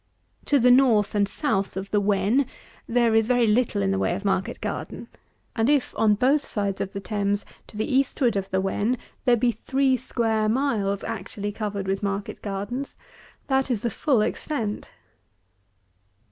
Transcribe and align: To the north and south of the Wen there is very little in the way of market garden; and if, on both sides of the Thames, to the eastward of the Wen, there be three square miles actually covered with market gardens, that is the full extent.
To 0.45 0.57
the 0.57 0.71
north 0.71 1.13
and 1.13 1.27
south 1.29 1.77
of 1.77 1.91
the 1.91 2.01
Wen 2.01 2.47
there 2.87 3.13
is 3.13 3.27
very 3.27 3.45
little 3.45 3.83
in 3.83 3.91
the 3.91 3.99
way 3.99 4.15
of 4.15 4.25
market 4.25 4.59
garden; 4.59 5.09
and 5.55 5.69
if, 5.69 5.93
on 5.95 6.15
both 6.15 6.43
sides 6.43 6.81
of 6.81 6.93
the 6.93 6.99
Thames, 6.99 7.45
to 7.67 7.77
the 7.77 7.85
eastward 7.93 8.35
of 8.35 8.49
the 8.49 8.59
Wen, 8.59 8.97
there 9.25 9.37
be 9.37 9.51
three 9.51 9.95
square 9.97 10.49
miles 10.49 11.03
actually 11.03 11.51
covered 11.51 11.85
with 11.85 12.01
market 12.01 12.41
gardens, 12.41 12.97
that 13.45 13.69
is 13.69 13.83
the 13.83 13.91
full 13.91 14.23
extent. 14.23 14.89